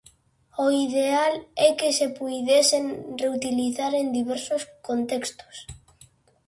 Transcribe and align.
O 0.65 0.67
ideal 0.85 1.33
é 1.67 1.69
que 1.79 1.89
se 1.97 2.07
puidesen 2.17 2.85
reutilizar 3.21 3.91
en 4.01 4.07
diversos 4.17 4.61
contextos. 4.87 5.55